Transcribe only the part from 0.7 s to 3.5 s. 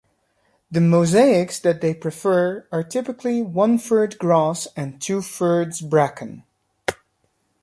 The mosaics that they prefer are typically